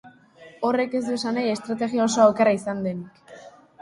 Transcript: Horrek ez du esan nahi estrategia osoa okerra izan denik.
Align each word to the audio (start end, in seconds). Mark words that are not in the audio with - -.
Horrek 0.69 0.95
ez 0.99 1.01
du 1.09 1.13
esan 1.19 1.37
nahi 1.39 1.53
estrategia 1.57 2.07
osoa 2.09 2.27
okerra 2.33 2.59
izan 2.61 2.81
denik. 2.87 3.21